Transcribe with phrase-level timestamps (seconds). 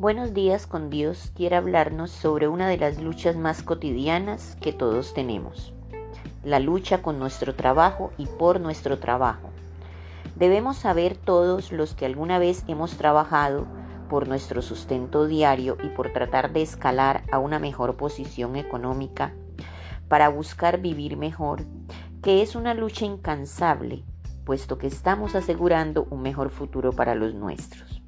[0.00, 5.12] Buenos días con Dios quiere hablarnos sobre una de las luchas más cotidianas que todos
[5.12, 5.74] tenemos,
[6.42, 9.50] la lucha con nuestro trabajo y por nuestro trabajo.
[10.36, 13.66] Debemos saber todos los que alguna vez hemos trabajado
[14.08, 19.34] por nuestro sustento diario y por tratar de escalar a una mejor posición económica
[20.08, 21.66] para buscar vivir mejor,
[22.22, 24.04] que es una lucha incansable,
[24.46, 27.99] puesto que estamos asegurando un mejor futuro para los nuestros.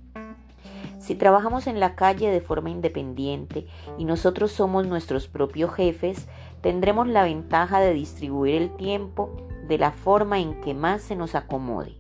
[1.03, 3.67] Si trabajamos en la calle de forma independiente
[3.99, 6.29] y nosotros somos nuestros propios jefes,
[6.61, 11.35] tendremos la ventaja de distribuir el tiempo de la forma en que más se nos
[11.35, 11.97] acomode,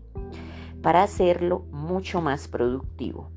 [0.82, 3.28] para hacerlo mucho más productivo.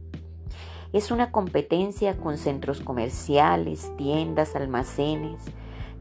[0.93, 5.41] Es una competencia con centros comerciales, tiendas, almacenes,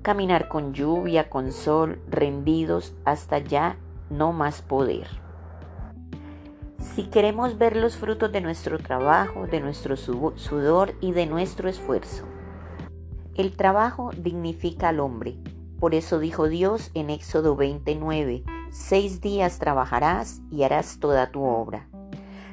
[0.02, 3.78] caminar con lluvia, con sol, rendidos hasta ya
[4.10, 5.23] no más poder.
[6.94, 12.24] Si queremos ver los frutos de nuestro trabajo, de nuestro sudor y de nuestro esfuerzo.
[13.34, 15.36] El trabajo dignifica al hombre.
[15.80, 21.88] Por eso dijo Dios en Éxodo 29, seis días trabajarás y harás toda tu obra.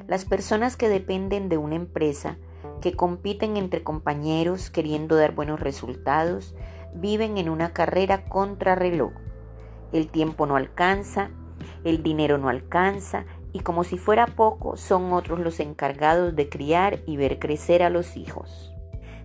[0.08, 2.36] Las personas que dependen de una empresa,
[2.80, 6.56] que compiten entre compañeros queriendo dar buenos resultados,
[6.92, 9.12] viven en una carrera contra reloj.
[9.92, 11.30] El tiempo no alcanza,
[11.84, 17.00] el dinero no alcanza y como si fuera poco, son otros los encargados de criar
[17.06, 18.72] y ver crecer a los hijos.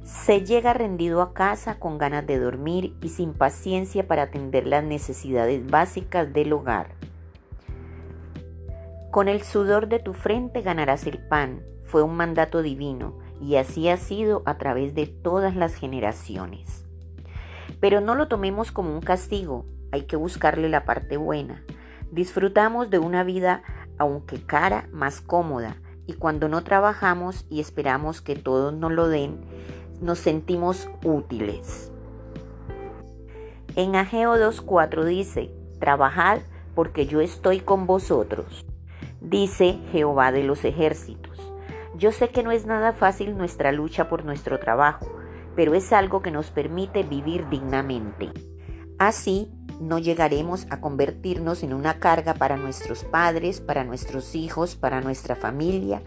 [0.04, 4.84] Se llega rendido a casa con ganas de dormir y sin paciencia para atender las
[4.84, 6.96] necesidades básicas del hogar.
[9.12, 13.90] Con el sudor de tu frente ganarás el pan, fue un mandato divino, y así
[13.90, 16.86] ha sido a través de todas las generaciones.
[17.80, 21.64] Pero no lo tomemos como un castigo, hay que buscarle la parte buena.
[22.12, 23.64] Disfrutamos de una vida
[23.98, 29.42] aunque cara, más cómoda, y cuando no trabajamos y esperamos que todos nos lo den,
[30.02, 31.92] nos sentimos útiles.
[33.76, 36.40] En Ageo 2.4 dice, trabajad
[36.74, 38.66] porque yo estoy con vosotros,
[39.22, 41.38] dice Jehová de los ejércitos.
[41.96, 45.08] Yo sé que no es nada fácil nuestra lucha por nuestro trabajo,
[45.56, 48.30] pero es algo que nos permite vivir dignamente.
[49.00, 55.02] Así, no llegaremos a convertirnos en una carga para nuestros padres, para nuestros hijos, para
[55.02, 56.02] nuestra familia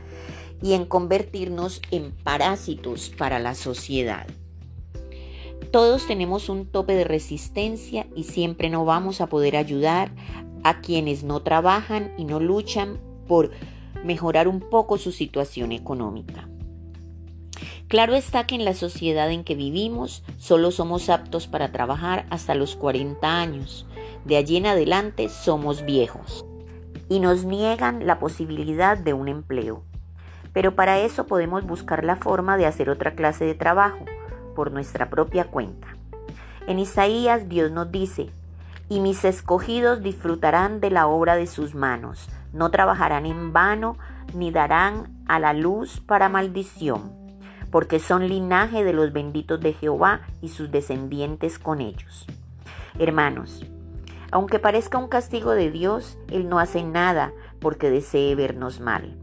[0.63, 4.27] y en convertirnos en parásitos para la sociedad.
[5.71, 10.11] Todos tenemos un tope de resistencia y siempre no vamos a poder ayudar
[10.65, 12.99] a quienes no trabajan y no luchan
[13.29, 13.51] por
[14.05, 16.50] mejorar un poco su situación económica.
[17.91, 22.55] Claro está que en la sociedad en que vivimos solo somos aptos para trabajar hasta
[22.55, 23.85] los 40 años.
[24.25, 26.47] De allí en adelante somos viejos
[27.09, 29.83] y nos niegan la posibilidad de un empleo.
[30.53, 34.05] Pero para eso podemos buscar la forma de hacer otra clase de trabajo
[34.55, 35.89] por nuestra propia cuenta.
[36.69, 38.31] En Isaías Dios nos dice,
[38.89, 43.99] y mis escogidos disfrutarán de la obra de sus manos, no trabajarán en vano,
[44.33, 47.19] ni darán a la luz para maldición
[47.71, 52.27] porque son linaje de los benditos de Jehová y sus descendientes con ellos.
[52.99, 53.65] Hermanos,
[54.33, 59.17] aunque parezca un castigo de Dios, Él no hace nada porque desee vernos mal.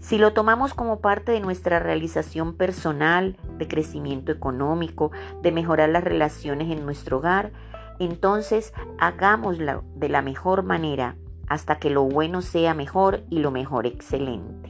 [0.00, 6.02] Si lo tomamos como parte de nuestra realización personal, de crecimiento económico, de mejorar las
[6.02, 7.52] relaciones en nuestro hogar,
[8.00, 11.14] entonces hagámoslo de la mejor manera
[11.46, 14.61] hasta que lo bueno sea mejor y lo mejor excelente.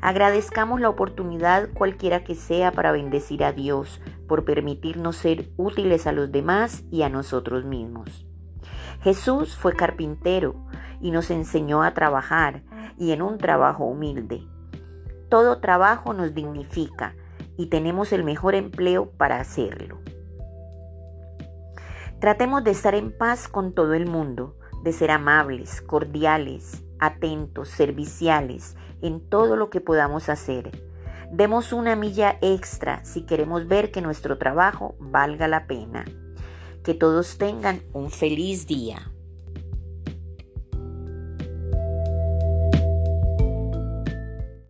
[0.00, 6.12] Agradezcamos la oportunidad cualquiera que sea para bendecir a Dios por permitirnos ser útiles a
[6.12, 8.26] los demás y a nosotros mismos.
[9.02, 10.54] Jesús fue carpintero
[11.00, 12.62] y nos enseñó a trabajar
[12.96, 14.46] y en un trabajo humilde.
[15.28, 17.14] Todo trabajo nos dignifica
[17.56, 19.98] y tenemos el mejor empleo para hacerlo.
[22.20, 28.76] Tratemos de estar en paz con todo el mundo, de ser amables, cordiales, atentos, serviciales
[29.02, 30.70] en todo lo que podamos hacer.
[31.30, 36.04] Demos una milla extra si queremos ver que nuestro trabajo valga la pena.
[36.82, 39.12] Que todos tengan un feliz día.